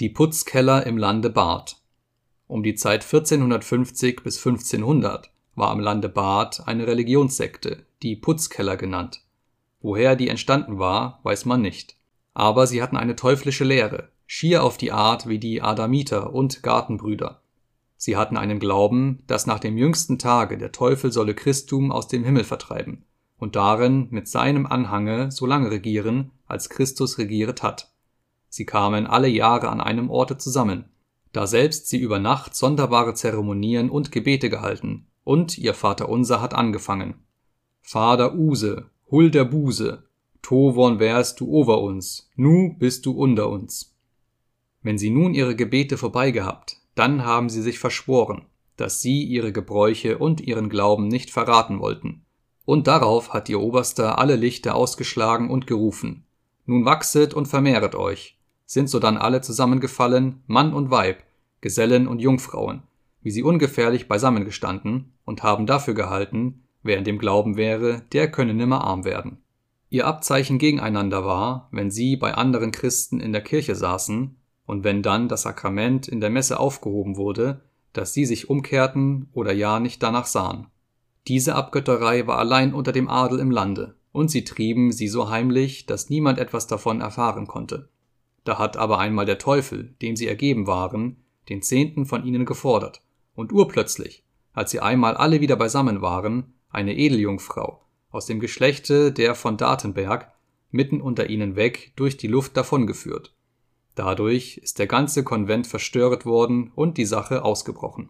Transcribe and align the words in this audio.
Die 0.00 0.10
Putzkeller 0.10 0.86
im 0.86 0.96
Lande 0.96 1.28
Barth. 1.28 1.78
Um 2.46 2.62
die 2.62 2.76
Zeit 2.76 3.02
1450 3.02 4.22
bis 4.22 4.36
1500 4.36 5.32
war 5.56 5.72
im 5.72 5.80
Lande 5.80 6.08
Barth 6.08 6.68
eine 6.68 6.86
Religionssekte, 6.86 7.84
die 8.04 8.14
Putzkeller 8.14 8.76
genannt. 8.76 9.22
Woher 9.80 10.14
die 10.14 10.28
entstanden 10.28 10.78
war, 10.78 11.18
weiß 11.24 11.46
man 11.46 11.62
nicht. 11.62 11.96
Aber 12.32 12.68
sie 12.68 12.80
hatten 12.80 12.96
eine 12.96 13.16
teuflische 13.16 13.64
Lehre, 13.64 14.10
schier 14.24 14.62
auf 14.62 14.76
die 14.76 14.92
Art 14.92 15.28
wie 15.28 15.40
die 15.40 15.62
Adamiter 15.62 16.32
und 16.32 16.62
Gartenbrüder. 16.62 17.42
Sie 17.96 18.16
hatten 18.16 18.36
einen 18.36 18.60
Glauben, 18.60 19.24
dass 19.26 19.48
nach 19.48 19.58
dem 19.58 19.76
jüngsten 19.76 20.16
Tage 20.20 20.58
der 20.58 20.70
Teufel 20.70 21.10
solle 21.10 21.34
Christum 21.34 21.90
aus 21.90 22.06
dem 22.06 22.22
Himmel 22.22 22.44
vertreiben 22.44 23.04
und 23.36 23.56
darin 23.56 24.06
mit 24.10 24.28
seinem 24.28 24.64
Anhange 24.64 25.32
so 25.32 25.44
lange 25.44 25.72
regieren, 25.72 26.30
als 26.46 26.70
Christus 26.70 27.18
regieret 27.18 27.64
hat 27.64 27.90
Sie 28.48 28.66
kamen 28.66 29.06
alle 29.06 29.28
Jahre 29.28 29.68
an 29.68 29.80
einem 29.80 30.10
Orte 30.10 30.38
zusammen, 30.38 30.86
daselbst 31.32 31.88
sie 31.88 31.98
über 31.98 32.18
Nacht 32.18 32.54
sonderbare 32.54 33.14
Zeremonien 33.14 33.90
und 33.90 34.12
Gebete 34.12 34.50
gehalten, 34.50 35.06
und 35.24 35.58
ihr 35.58 35.74
Vaterunser 35.74 36.40
hat 36.40 36.54
angefangen. 36.54 37.14
Vader 37.82 38.34
Use, 38.34 38.86
hul 39.10 39.30
der 39.30 39.44
Buse, 39.44 40.04
Tovon 40.42 40.98
wärst 40.98 41.40
du 41.40 41.50
over 41.52 41.82
uns, 41.82 42.30
nu 42.36 42.74
bist 42.78 43.04
du 43.06 43.12
unter 43.12 43.50
uns. 43.50 43.94
Wenn 44.82 44.96
sie 44.96 45.10
nun 45.10 45.34
ihre 45.34 45.56
Gebete 45.56 45.98
vorbeigehabt, 45.98 46.78
dann 46.94 47.24
haben 47.24 47.50
sie 47.50 47.62
sich 47.62 47.78
verschworen, 47.78 48.46
dass 48.76 49.02
sie 49.02 49.22
ihre 49.24 49.52
Gebräuche 49.52 50.18
und 50.18 50.40
ihren 50.40 50.68
Glauben 50.68 51.08
nicht 51.08 51.30
verraten 51.30 51.80
wollten. 51.80 52.24
Und 52.64 52.86
darauf 52.86 53.32
hat 53.32 53.48
ihr 53.48 53.60
Oberster 53.60 54.18
alle 54.18 54.36
Lichter 54.36 54.74
ausgeschlagen 54.74 55.50
und 55.50 55.66
gerufen, 55.66 56.24
nun 56.64 56.84
wachset 56.84 57.34
und 57.34 57.46
vermehret 57.46 57.94
euch, 57.94 58.37
sind 58.68 58.90
sodann 58.90 59.16
alle 59.16 59.40
zusammengefallen, 59.40 60.42
Mann 60.46 60.74
und 60.74 60.90
Weib, 60.90 61.22
Gesellen 61.62 62.06
und 62.06 62.20
Jungfrauen, 62.20 62.82
wie 63.22 63.30
sie 63.30 63.42
ungefährlich 63.42 64.08
beisammengestanden 64.08 65.14
und 65.24 65.42
haben 65.42 65.64
dafür 65.64 65.94
gehalten, 65.94 66.64
wer 66.82 66.98
in 66.98 67.04
dem 67.04 67.18
Glauben 67.18 67.56
wäre, 67.56 68.02
der 68.12 68.30
könne 68.30 68.52
nimmer 68.52 68.84
arm 68.84 69.06
werden. 69.06 69.38
Ihr 69.88 70.06
Abzeichen 70.06 70.58
gegeneinander 70.58 71.24
war, 71.24 71.68
wenn 71.72 71.90
sie 71.90 72.16
bei 72.16 72.34
anderen 72.34 72.70
Christen 72.70 73.20
in 73.20 73.32
der 73.32 73.40
Kirche 73.40 73.74
saßen 73.74 74.36
und 74.66 74.84
wenn 74.84 75.02
dann 75.02 75.28
das 75.28 75.42
Sakrament 75.42 76.06
in 76.06 76.20
der 76.20 76.28
Messe 76.28 76.60
aufgehoben 76.60 77.16
wurde, 77.16 77.62
dass 77.94 78.12
sie 78.12 78.26
sich 78.26 78.50
umkehrten 78.50 79.30
oder 79.32 79.54
ja 79.54 79.80
nicht 79.80 80.02
danach 80.02 80.26
sahen. 80.26 80.66
Diese 81.26 81.54
Abgötterei 81.54 82.26
war 82.26 82.38
allein 82.38 82.74
unter 82.74 82.92
dem 82.92 83.08
Adel 83.08 83.38
im 83.38 83.50
Lande, 83.50 83.94
und 84.12 84.30
sie 84.30 84.44
trieben 84.44 84.92
sie 84.92 85.08
so 85.08 85.30
heimlich, 85.30 85.86
dass 85.86 86.10
niemand 86.10 86.38
etwas 86.38 86.66
davon 86.66 87.00
erfahren 87.00 87.46
konnte. 87.46 87.88
Da 88.48 88.56
hat 88.56 88.78
aber 88.78 88.98
einmal 88.98 89.26
der 89.26 89.36
Teufel, 89.36 89.94
dem 90.00 90.16
sie 90.16 90.26
ergeben 90.26 90.66
waren, 90.66 91.22
den 91.50 91.60
Zehnten 91.60 92.06
von 92.06 92.24
ihnen 92.24 92.46
gefordert, 92.46 93.02
und 93.34 93.52
urplötzlich, 93.52 94.24
als 94.54 94.70
sie 94.70 94.80
einmal 94.80 95.18
alle 95.18 95.42
wieder 95.42 95.56
beisammen 95.56 96.00
waren, 96.00 96.54
eine 96.70 96.96
Edeljungfrau 96.96 97.82
aus 98.08 98.24
dem 98.24 98.40
Geschlechte 98.40 99.12
der 99.12 99.34
von 99.34 99.58
Datenberg 99.58 100.32
mitten 100.70 101.02
unter 101.02 101.28
ihnen 101.28 101.56
weg 101.56 101.92
durch 101.96 102.16
die 102.16 102.26
Luft 102.26 102.56
davongeführt. 102.56 103.34
Dadurch 103.94 104.56
ist 104.56 104.78
der 104.78 104.86
ganze 104.86 105.24
Konvent 105.24 105.66
verstört 105.66 106.24
worden 106.24 106.72
und 106.74 106.96
die 106.96 107.04
Sache 107.04 107.44
ausgebrochen. 107.44 108.08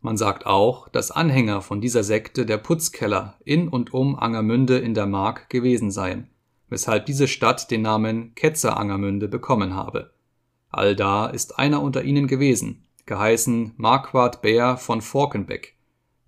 Man 0.00 0.16
sagt 0.16 0.46
auch, 0.46 0.88
dass 0.88 1.10
Anhänger 1.10 1.60
von 1.60 1.82
dieser 1.82 2.02
Sekte 2.02 2.46
der 2.46 2.56
Putzkeller 2.56 3.36
in 3.44 3.68
und 3.68 3.92
um 3.92 4.18
Angermünde 4.18 4.78
in 4.78 4.94
der 4.94 5.06
Mark 5.06 5.50
gewesen 5.50 5.90
seien 5.90 6.30
weshalb 6.68 7.06
diese 7.06 7.28
Stadt 7.28 7.70
den 7.70 7.82
Namen 7.82 8.34
Ketzerangermünde 8.34 9.28
bekommen 9.28 9.74
habe. 9.74 10.12
Allda 10.70 11.26
ist 11.26 11.58
einer 11.58 11.82
unter 11.82 12.02
ihnen 12.02 12.26
gewesen, 12.26 12.84
geheißen 13.06 13.72
Marquard 13.76 14.42
Bär 14.42 14.76
von 14.76 15.00
Forkenbeck. 15.00 15.76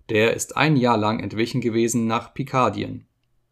Der 0.09 0.33
ist 0.33 0.57
ein 0.57 0.75
Jahr 0.75 0.97
lang 0.97 1.19
entwichen 1.19 1.61
gewesen 1.61 2.07
nach 2.07 2.33
Pikardien. 2.33 3.05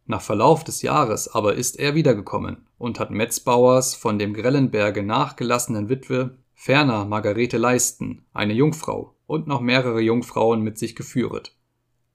Nach 0.06 0.22
Verlauf 0.22 0.64
des 0.64 0.82
Jahres 0.82 1.28
aber 1.28 1.54
ist 1.54 1.78
er 1.78 1.94
wiedergekommen 1.94 2.66
und 2.78 2.98
hat 2.98 3.10
Metzbauers 3.10 3.94
von 3.94 4.18
dem 4.18 4.32
Grellenberge 4.32 5.02
nachgelassenen 5.02 5.88
Witwe 5.88 6.38
ferner 6.54 7.04
Margarete 7.04 7.58
Leisten, 7.58 8.24
eine 8.32 8.54
Jungfrau, 8.54 9.14
und 9.26 9.46
noch 9.46 9.60
mehrere 9.60 10.00
Jungfrauen 10.00 10.62
mit 10.62 10.78
sich 10.78 10.96
geführet. 10.96 11.54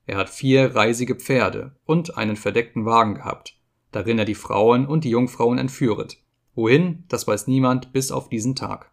Er 0.05 0.17
hat 0.17 0.29
vier 0.29 0.75
reisige 0.75 1.15
Pferde 1.15 1.77
und 1.85 2.17
einen 2.17 2.35
verdeckten 2.35 2.85
Wagen 2.85 3.15
gehabt, 3.15 3.57
darin 3.95 4.19
er 4.19 4.25
die 4.25 4.35
Frauen 4.35 4.85
und 4.85 5.03
die 5.03 5.09
Jungfrauen 5.09 5.57
entführet. 5.57 6.17
Wohin, 6.55 7.05
das 7.07 7.27
weiß 7.27 7.47
niemand 7.47 7.93
bis 7.93 8.11
auf 8.11 8.29
diesen 8.29 8.55
Tag. 8.55 8.91